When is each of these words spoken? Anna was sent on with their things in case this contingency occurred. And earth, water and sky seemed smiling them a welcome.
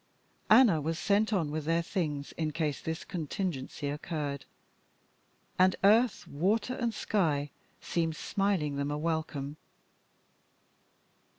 Anna 0.49 0.81
was 0.81 0.97
sent 0.97 1.31
on 1.31 1.51
with 1.51 1.65
their 1.65 1.83
things 1.83 2.31
in 2.31 2.53
case 2.53 2.81
this 2.81 3.03
contingency 3.05 3.87
occurred. 3.87 4.45
And 5.59 5.75
earth, 5.83 6.27
water 6.27 6.73
and 6.73 6.91
sky 6.91 7.51
seemed 7.81 8.15
smiling 8.15 8.77
them 8.77 8.89
a 8.89 8.97
welcome. 8.97 9.57